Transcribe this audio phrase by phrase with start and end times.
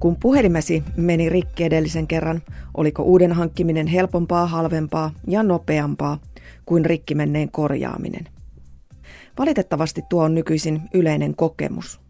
[0.00, 2.42] Kun puhelimesi meni rikki edellisen kerran,
[2.74, 6.18] oliko uuden hankkiminen helpompaa, halvempaa ja nopeampaa
[6.66, 8.28] kuin rikki menneen korjaaminen?
[9.38, 12.00] Valitettavasti tuo on nykyisin yleinen kokemus.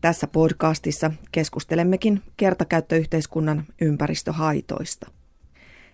[0.00, 5.10] Tässä podcastissa keskustelemmekin kertakäyttöyhteiskunnan ympäristöhaitoista.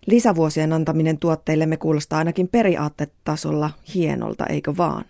[0.06, 5.04] Lisävuosien antaminen tuotteillemme kuulostaa ainakin periaatetasolla hienolta, eikö vaan?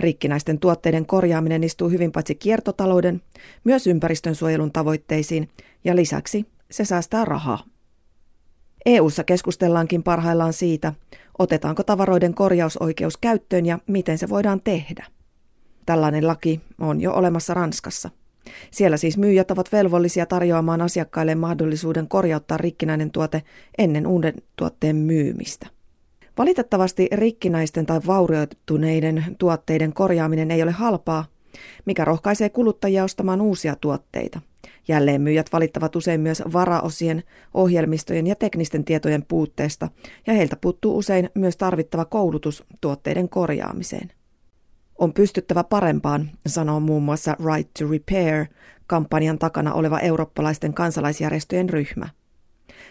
[0.00, 3.22] Rikkinäisten tuotteiden korjaaminen istuu hyvin paitsi kiertotalouden,
[3.64, 5.48] myös ympäristön suojelun tavoitteisiin
[5.84, 7.64] ja lisäksi se säästää rahaa.
[8.86, 10.92] EU:ssa keskustellaankin parhaillaan siitä,
[11.38, 15.06] otetaanko tavaroiden korjausoikeus käyttöön ja miten se voidaan tehdä.
[15.86, 18.10] Tällainen laki on jo olemassa Ranskassa.
[18.70, 23.42] Siellä siis myyjät ovat velvollisia tarjoamaan asiakkaille mahdollisuuden korjauttaa rikkinäinen tuote
[23.78, 25.66] ennen uuden tuotteen myymistä.
[26.38, 31.24] Valitettavasti rikkinäisten tai vaurioituneiden tuotteiden korjaaminen ei ole halpaa,
[31.84, 34.40] mikä rohkaisee kuluttajia ostamaan uusia tuotteita.
[34.88, 37.22] Jälleen myyjät valittavat usein myös varaosien,
[37.54, 39.88] ohjelmistojen ja teknisten tietojen puutteesta,
[40.26, 44.12] ja heiltä puuttuu usein myös tarvittava koulutus tuotteiden korjaamiseen.
[44.98, 48.46] On pystyttävä parempaan, sanoo muun muassa Right to Repair,
[48.86, 52.08] kampanjan takana oleva eurooppalaisten kansalaisjärjestöjen ryhmä.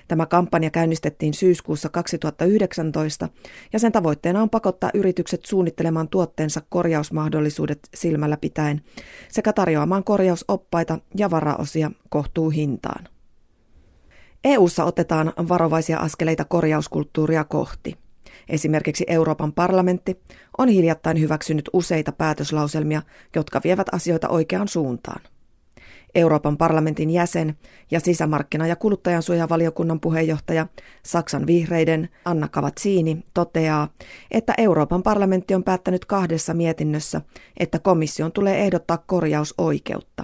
[0.10, 3.30] Tämä kampanja käynnistettiin syyskuussa 2019
[3.74, 8.82] ja sen tavoitteena on pakottaa yritykset suunnittelemaan tuotteensa korjausmahdollisuudet silmällä pitäen
[9.28, 13.08] sekä tarjoamaan korjausoppaita ja varaosia kohtuu hintaan.
[14.44, 17.98] EU:ssa otetaan varovaisia askeleita korjauskulttuuria kohti.
[18.50, 20.22] Esimerkiksi Euroopan parlamentti
[20.58, 23.02] on hiljattain hyväksynyt useita päätöslauselmia,
[23.36, 25.22] jotka vievät asioita oikeaan suuntaan.
[26.16, 27.56] Euroopan parlamentin jäsen
[27.92, 30.68] ja sisämarkkina- ja kuluttajansuojavaliokunnan puheenjohtaja
[31.06, 33.88] Saksan vihreiden Anna Kavatsiini toteaa,
[34.32, 37.22] että Euroopan parlamentti on päättänyt kahdessa mietinnössä,
[37.58, 40.24] että komission tulee ehdottaa korjausoikeutta.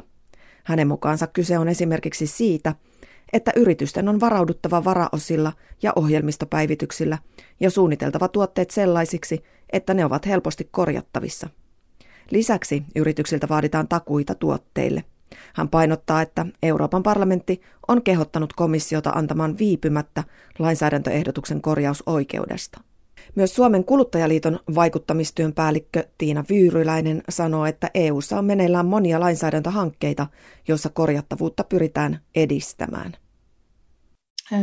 [0.64, 2.76] Hänen mukaansa kyse on esimerkiksi siitä,
[3.34, 7.18] että yritysten on varauduttava varaosilla ja ohjelmistopäivityksillä
[7.60, 11.50] ja suunniteltava tuotteet sellaisiksi, että ne ovat helposti korjattavissa.
[12.32, 15.04] Lisäksi yrityksiltä vaaditaan takuita tuotteille.
[15.54, 20.24] Hän painottaa, että Euroopan parlamentti on kehottanut komissiota antamaan viipymättä
[20.60, 22.82] lainsäädäntöehdotuksen korjausoikeudesta.
[23.36, 30.28] Myös Suomen kuluttajaliiton vaikuttamistyön päällikkö Tiina Vyyryläinen sanoo, että EU:ssa on meneillään monia lainsäädäntöhankkeita,
[30.68, 33.14] joissa korjattavuutta pyritään edistämään.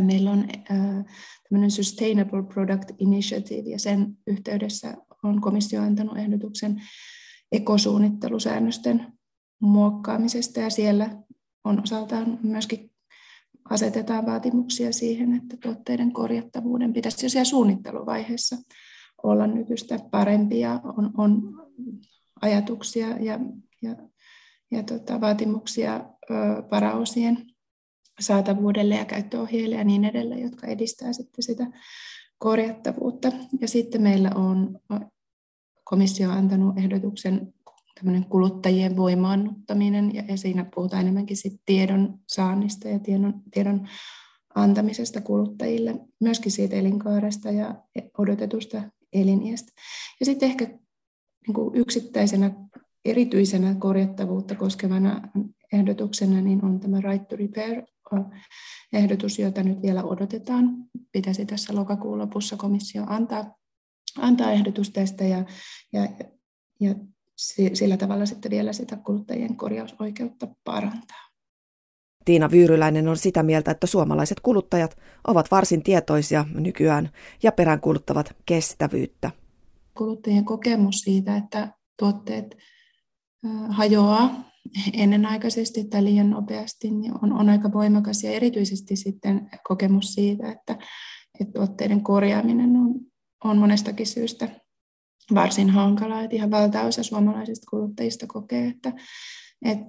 [0.01, 0.47] Meillä on
[1.49, 6.81] tämmöinen Sustainable Product Initiative ja sen yhteydessä on komissio antanut ehdotuksen
[7.51, 9.13] ekosuunnittelusäännösten
[9.63, 11.09] muokkaamisesta ja siellä
[11.63, 12.91] on osaltaan myöskin
[13.69, 18.57] asetetaan vaatimuksia siihen, että tuotteiden korjattavuuden pitäisi jo siellä suunnitteluvaiheessa
[19.23, 21.41] olla nykyistä parempia, on, on
[22.41, 23.39] ajatuksia ja,
[23.81, 23.95] ja,
[24.71, 26.33] ja tota, vaatimuksia ö,
[26.71, 27.45] varaosien
[28.19, 31.67] saatavuudelle ja käyttöohjeille ja niin edelleen, jotka edistää sitten sitä
[32.37, 33.31] korjattavuutta.
[33.61, 34.79] Ja sitten meillä on
[35.83, 37.53] komissio antanut ehdotuksen
[37.95, 43.87] tämmöinen kuluttajien voimaannuttaminen, ja siinä puhutaan enemmänkin sit tiedon saannista ja tiedon, tiedon
[44.55, 47.75] antamisesta kuluttajille, myöskin siitä elinkaaresta ja
[48.17, 48.81] odotetusta
[49.13, 49.71] eliniästä.
[50.19, 50.65] Ja sitten ehkä
[51.47, 52.51] niin kuin yksittäisenä
[53.05, 55.21] erityisenä korjattavuutta koskevana
[55.73, 57.83] ehdotuksena niin on tämä Right to Repair
[58.93, 60.75] ehdotus, jota nyt vielä odotetaan.
[61.11, 63.55] Pitäisi tässä lokakuun lopussa komissio antaa,
[64.17, 65.45] antaa ehdotus tästä ja,
[65.93, 66.07] ja,
[66.79, 66.95] ja
[67.73, 71.29] sillä tavalla sitten vielä sitä kuluttajien korjausoikeutta parantaa.
[72.25, 77.09] Tiina Vyyryläinen on sitä mieltä, että suomalaiset kuluttajat ovat varsin tietoisia nykyään
[77.43, 79.31] ja peräänkuluttavat kestävyyttä.
[79.97, 82.57] Kuluttajien kokemus siitä, että tuotteet
[83.69, 84.51] hajoaa
[84.93, 90.77] ennenaikaisesti tai liian nopeasti, niin on, on aika voimakas ja erityisesti sitten kokemus siitä, että,
[91.39, 92.95] että tuotteiden korjaaminen on,
[93.43, 94.49] on monestakin syystä
[95.33, 98.93] varsin hankalaa, että ihan valtaosa suomalaisista kuluttajista kokee, että,
[99.65, 99.85] että,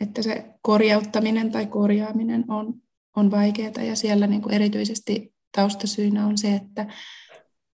[0.00, 2.74] että se korjauttaminen tai korjaaminen on,
[3.16, 6.86] on vaikeaa ja siellä niin kuin erityisesti taustasyynä on se, että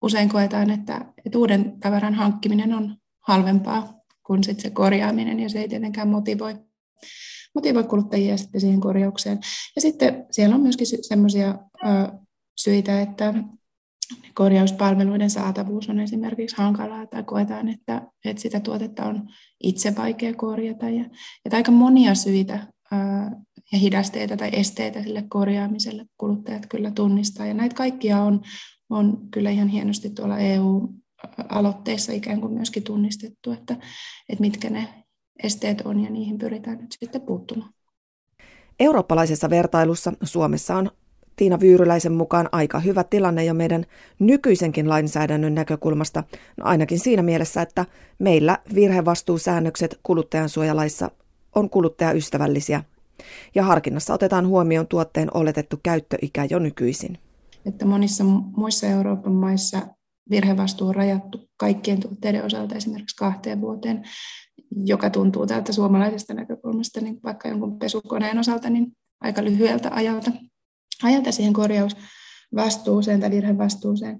[0.03, 3.95] usein koetaan, että, että uuden tavaran hankkiminen on halvempaa
[4.27, 6.55] kuin sit se korjaaminen, ja se ei tietenkään motivoi,
[7.55, 9.39] motivoi kuluttajia sitten siihen korjaukseen.
[9.77, 11.59] Ja sitten siellä on myöskin sellaisia
[12.57, 13.35] syitä, että
[14.35, 19.29] korjauspalveluiden saatavuus on esimerkiksi hankalaa tai koetaan, että, että sitä tuotetta on
[19.63, 20.89] itse vaikea korjata.
[20.89, 21.05] Ja,
[21.45, 22.67] että aika monia syitä
[23.73, 27.47] ja hidasteita tai esteitä sille korjaamiselle kuluttajat kyllä tunnistaa.
[27.47, 28.41] Ja näitä kaikkia on,
[28.91, 30.89] on kyllä ihan hienosti tuolla EU
[31.49, 33.77] aloitteissa ikään kuin myöskin tunnistettu, että,
[34.29, 34.89] että mitkä ne
[35.43, 37.71] esteet on ja niihin pyritään nyt sitten puuttumaan.
[38.81, 40.91] Eurooppalaisessa vertailussa Suomessa on
[41.43, 43.85] Tiina Vyyryläisen mukaan aika hyvä tilanne jo meidän
[44.19, 46.25] nykyisenkin lainsäädännön näkökulmasta,
[46.57, 47.87] no ainakin siinä mielessä, että
[48.19, 51.11] meillä virhevastuusäännökset kuluttajansuojalaissa
[51.55, 52.85] on kuluttajaystävällisiä.
[53.55, 57.19] Ja harkinnassa otetaan huomioon tuotteen oletettu käyttöikä jo nykyisin.
[57.67, 58.25] Että monissa
[58.57, 59.83] muissa Euroopan maissa
[60.31, 64.03] virhevastuu on rajattu kaikkien tuotteiden osalta esimerkiksi kahteen vuoteen,
[64.85, 70.31] joka tuntuu täältä suomalaisesta näkökulmasta, niin vaikka jonkun pesukoneen osalta, niin aika lyhyeltä ajalta,
[71.03, 74.19] ajalta siihen korjausvastuuseen tai virhevastuuseen.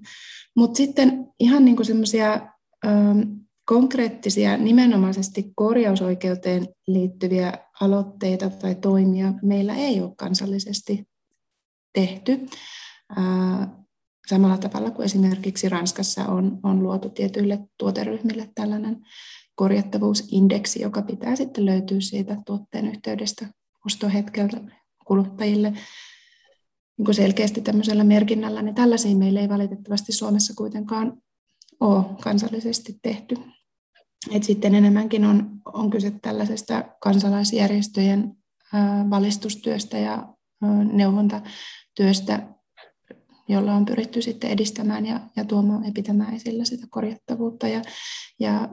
[0.55, 2.53] Mutta sitten ihan niin semmoisia
[3.65, 11.07] konkreettisia nimenomaisesti korjausoikeuteen liittyviä aloitteita tai toimia meillä ei ole kansallisesti
[11.93, 12.39] tehty.
[14.27, 18.97] Samalla tavalla kuin esimerkiksi Ranskassa on, on luotu tietyille tuoteryhmille tällainen
[19.55, 23.45] korjattavuusindeksi, joka pitää sitten löytyä siitä tuotteen yhteydestä
[23.85, 24.57] ostohetkeltä
[25.05, 25.73] kuluttajille
[26.97, 31.21] niin selkeästi tämmöisellä merkinnällä, niin tällaisia meillä ei valitettavasti Suomessa kuitenkaan
[31.79, 33.35] ole kansallisesti tehty.
[34.31, 38.35] Et sitten enemmänkin on, on kyse tällaisesta kansalaisjärjestöjen
[39.09, 40.33] valistustyöstä ja
[40.93, 42.47] neuvontatyöstä,
[43.47, 47.81] jolla on pyritty sitten edistämään ja, ja tuomaan ja pitämään esillä sitä korjattavuutta ja,
[48.39, 48.69] ja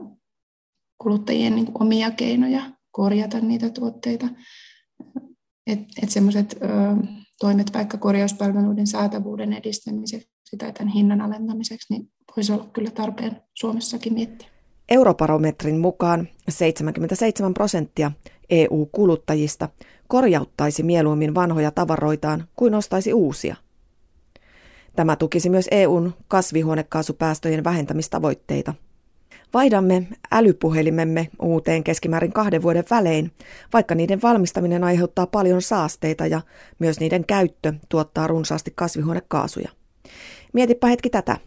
[0.97, 4.27] kuluttajien niin omia keinoja korjata niitä tuotteita.
[5.67, 6.59] Että et semmoiset
[7.41, 14.13] toimet vaikka korjauspalveluiden saatavuuden edistämiseksi tai tämän hinnan alentamiseksi, niin voisi olla kyllä tarpeen Suomessakin
[14.13, 14.47] miettiä.
[14.89, 18.11] Europarometrin mukaan 77 prosenttia
[18.49, 19.69] EU-kuluttajista
[20.07, 23.55] korjauttaisi mieluummin vanhoja tavaroitaan kuin ostaisi uusia.
[24.95, 28.73] Tämä tukisi myös EUn kasvihuonekaasupäästöjen vähentämistavoitteita.
[29.53, 33.31] Vaihdamme älypuhelimemme uuteen keskimäärin kahden vuoden välein,
[33.73, 36.41] vaikka niiden valmistaminen aiheuttaa paljon saasteita ja
[36.79, 39.69] myös niiden käyttö tuottaa runsaasti kasvihuonekaasuja.
[40.53, 41.37] Mietipä hetki tätä.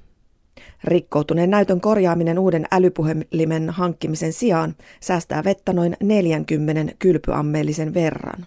[0.84, 8.46] Rikkoutuneen näytön korjaaminen uuden älypuhelimen hankkimisen sijaan säästää vettä noin 40 kylpyammeellisen verran.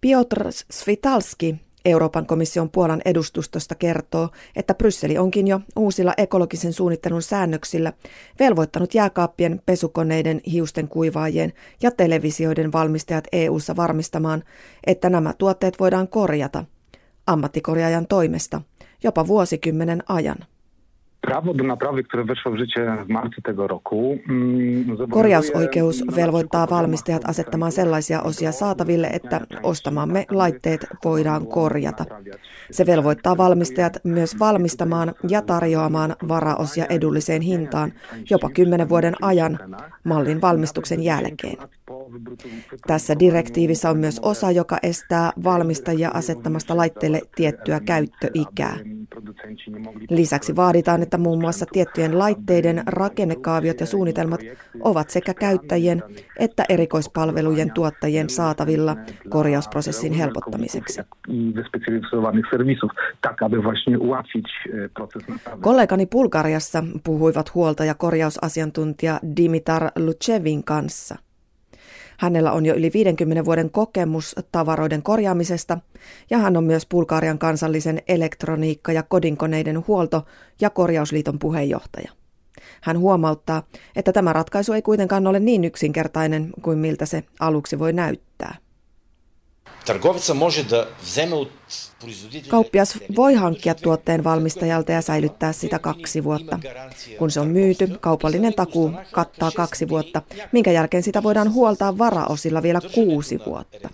[0.00, 7.92] Piotr Svitalski Euroopan komission Puolan edustustosta kertoo, että Brysseli onkin jo uusilla ekologisen suunnittelun säännöksillä
[8.40, 11.52] velvoittanut jääkaappien, pesukoneiden, hiusten kuivaajien
[11.82, 14.44] ja televisioiden valmistajat EU:ssa varmistamaan,
[14.86, 16.64] että nämä tuotteet voidaan korjata
[17.26, 18.62] ammattikorjaajan toimesta–
[19.02, 20.38] jopa vuosikymmenen ajan.
[21.26, 24.18] Prawo do naprawy, które weszło w życie w marcu tego roku.
[24.28, 32.04] Mm, Korjausoikeus velvoittaa valmistajat asettamaan sellaisia osia saataville, että ostamamme laitteet voidaan korjata.
[32.70, 37.92] Se velvoittaa valmistajat myös valmistamaan ja tarjoamaan varaosia edulliseen hintaan
[38.30, 39.58] jopa kymmenen vuoden ajan
[40.04, 41.56] mallin valmistuksen jälkeen.
[42.86, 48.76] Tässä direktiivissä on myös osa, joka estää valmistajia asettamasta laitteille tiettyä käyttöikää.
[50.10, 54.40] Lisäksi vaaditaan, että muun muassa tiettyjen laitteiden rakennekaaviot ja suunnitelmat
[54.80, 56.02] ovat sekä käyttäjien
[56.38, 58.96] että erikoispalvelujen tuottajien saatavilla
[59.28, 61.00] korjausprosessin helpottamiseksi.
[65.60, 71.16] Kollegani Bulgariassa puhuivat huolta- ja korjausasiantuntija Dimitar Luchevin kanssa.
[72.18, 75.78] Hänellä on jo yli 50 vuoden kokemus tavaroiden korjaamisesta
[76.30, 80.26] ja hän on myös Bulgarian kansallisen elektroniikka- ja kodinkoneiden huolto-
[80.60, 82.12] ja korjausliiton puheenjohtaja.
[82.82, 83.62] Hän huomauttaa,
[83.96, 88.65] että tämä ratkaisu ei kuitenkaan ole niin yksinkertainen kuin miltä se aluksi voi näyttää.
[92.48, 96.58] Kauppias voi hankkia tuotteen valmistajalta ja säilyttää sitä kaksi vuotta.
[97.18, 102.62] Kun se on myyty, kaupallinen takuu kattaa kaksi vuotta, minkä jälkeen sitä voidaan huoltaa varaosilla
[102.62, 103.88] vielä kuusi vuotta.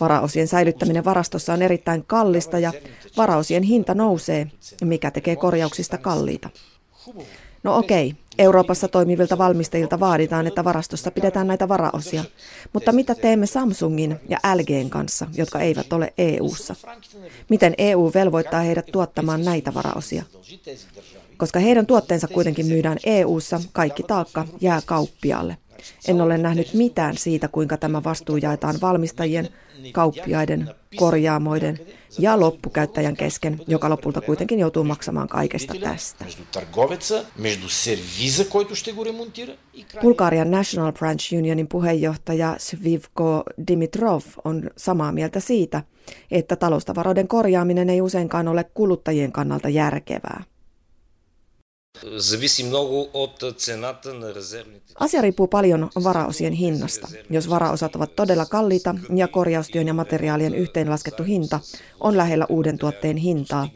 [0.00, 2.72] Varaosien säilyttäminen varastossa on erittäin kallista ja
[3.16, 4.50] varaosien hinta nousee,
[4.84, 6.50] mikä tekee korjauksista kalliita.
[7.64, 12.24] No okei, Euroopassa toimivilta valmistajilta vaaditaan, että varastossa pidetään näitä varaosia.
[12.72, 16.74] Mutta mitä teemme Samsungin ja LGn kanssa, jotka eivät ole EU:ssa?
[17.48, 20.24] Miten EU velvoittaa heidät tuottamaan näitä varaosia?
[21.36, 25.56] Koska heidän tuotteensa kuitenkin myydään EU:ssa, kaikki taakka jää kauppialle.
[26.08, 29.48] En ole nähnyt mitään siitä, kuinka tämä vastuu jaetaan valmistajien,
[29.92, 31.78] kauppiaiden, korjaamoiden
[32.18, 36.24] ja loppukäyttäjän kesken, joka lopulta kuitenkin joutuu maksamaan kaikesta tästä.
[40.02, 45.82] Bulgarian National Branch Unionin puheenjohtaja Svivko Dimitrov on samaa mieltä siitä,
[46.30, 50.44] että taloustavaroiden korjaaminen ei useinkaan ole kuluttajien kannalta järkevää.
[55.00, 57.08] Asia riippuu paljon varaosien hinnasta.
[57.30, 61.60] Jos varaosat ovat todella kalliita ja korjaustyön ja materiaalien yhteenlaskettu hinta
[62.00, 63.68] on lähellä uuden tuotteen hintaa,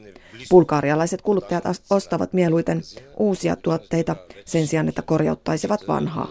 [0.51, 2.83] Bulgaarialaiset kuluttajat ostavat mieluiten
[3.17, 6.29] uusia tuotteita sen sijaan, että korjauttaisivat vanhaa.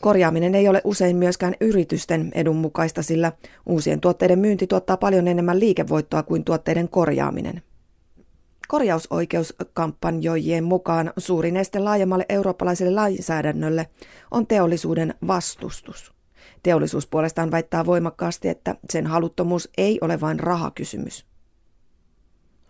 [0.00, 3.32] Korjaaminen ei ole usein myöskään yritysten edun mukaista, sillä
[3.66, 7.62] uusien tuotteiden myynti tuottaa paljon enemmän liikevoittoa kuin tuotteiden korjaaminen.
[8.70, 13.86] Korjausoikeuskampanjoijien mukaan suurin este laajemmalle eurooppalaiselle lainsäädännölle
[14.30, 16.12] on teollisuuden vastustus.
[16.62, 21.26] Teollisuus puolestaan väittää voimakkaasti, että sen haluttomuus ei ole vain rahakysymys.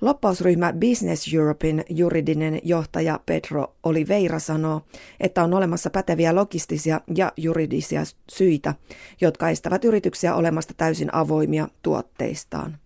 [0.01, 4.83] Loppausryhmä Business Europein juridinen johtaja Pedro Oliveira sanoo,
[5.21, 8.75] että on olemassa päteviä logistisia ja juridisia syitä,
[9.21, 12.79] jotka estävät yrityksiä olemasta täysin avoimia tuotteistaan.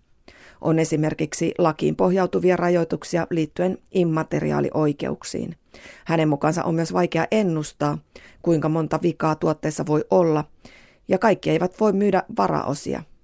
[0.64, 5.56] On esimerkiksi lakiin pohjautuvia rajoituksia liittyen immateriaalioikeuksiin.
[6.04, 7.98] Hänen mukaansa on myös vaikea ennustaa,
[8.42, 10.44] kuinka monta vikaa tuotteessa voi olla,
[11.08, 13.02] ja kaikki eivät voi myydä varaosia–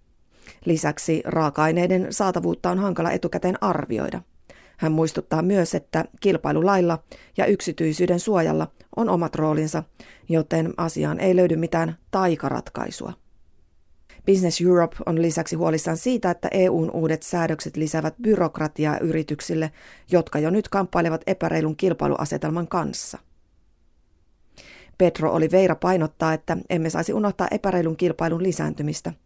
[0.64, 4.22] Lisäksi raaka-aineiden saatavuutta on hankala etukäteen arvioida.
[4.76, 6.98] Hän muistuttaa myös, että kilpailulailla
[7.36, 8.66] ja yksityisyyden suojalla
[8.96, 9.82] on omat roolinsa,
[10.28, 13.12] joten asiaan ei löydy mitään taikaratkaisua.
[14.26, 19.72] Business Europe on lisäksi huolissaan siitä, että EUn uudet säädökset lisäävät byrokratiaa yrityksille,
[20.10, 23.18] jotka jo nyt kamppailevat epäreilun kilpailuasetelman kanssa.
[24.98, 29.12] Petro Oliveira painottaa, että emme saisi unohtaa epäreilun kilpailun lisääntymistä–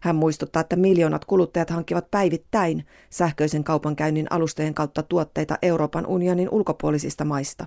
[0.00, 7.24] hän muistuttaa, että miljoonat kuluttajat hankkivat päivittäin sähköisen kaupankäynnin alustojen kautta tuotteita Euroopan unionin ulkopuolisista
[7.24, 7.66] maista.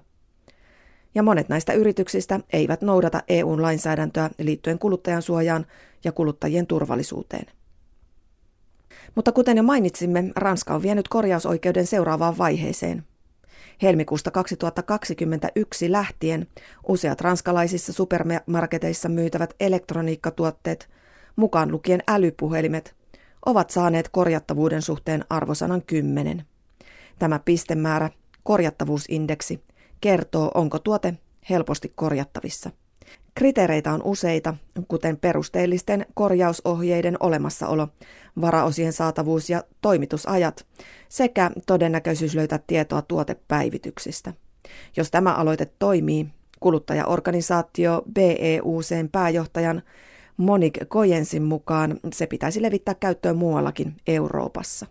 [1.16, 5.66] Ja monet näistä yrityksistä eivät noudata EUn lainsäädäntöä liittyen kuluttajan suojaan
[6.04, 7.46] ja kuluttajien turvallisuuteen.
[9.16, 13.04] Mutta kuten jo mainitsimme, Ranska on vienyt korjausoikeuden seuraavaan vaiheeseen.
[13.82, 16.48] Helmikuusta 2021 lähtien
[16.88, 20.90] useat ranskalaisissa supermarketeissa myytävät elektroniikkatuotteet–
[21.36, 22.96] mukaan lukien älypuhelimet,
[23.46, 26.46] ovat saaneet korjattavuuden suhteen arvosanan 10.
[27.20, 28.10] Tämä pistemäärä,
[28.44, 29.64] korjattavuusindeksi,
[30.02, 31.14] kertoo, onko tuote
[31.50, 32.72] helposti korjattavissa.
[33.36, 34.54] Kriteereitä on useita,
[34.88, 37.88] kuten perusteellisten korjausohjeiden olemassaolo,
[38.42, 40.66] varaosien saatavuus ja toimitusajat
[41.10, 44.34] sekä todennäköisyys löytää tietoa tuotepäivityksistä.
[44.98, 46.28] Jos tämä aloite toimii,
[46.60, 49.82] kuluttajaorganisaatio BEUCn pääjohtajan
[50.38, 54.86] Monik Kojensin mukaan se pitäisi levittää käyttöön muuallakin Euroopassa.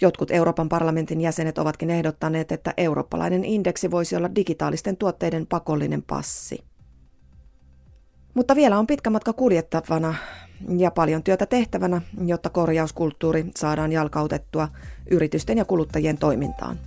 [0.00, 6.64] Jotkut Euroopan parlamentin jäsenet ovatkin ehdottaneet, että eurooppalainen indeksi voisi olla digitaalisten tuotteiden pakollinen passi.
[8.34, 10.14] Mutta vielä on pitkä matka kuljettavana
[10.78, 14.68] ja paljon työtä tehtävänä, jotta korjauskulttuuri saadaan jalkautettua
[15.10, 16.78] yritysten ja kuluttajien toimintaan.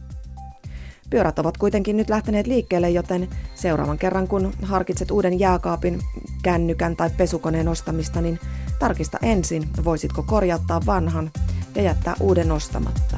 [1.09, 5.99] Pyörät ovat kuitenkin nyt lähteneet liikkeelle, joten seuraavan kerran kun harkitset uuden jääkaapin,
[6.43, 8.39] kännykän tai pesukoneen ostamista, niin
[8.79, 11.31] tarkista ensin, voisitko korjauttaa vanhan
[11.75, 13.17] ja jättää uuden ostamatta.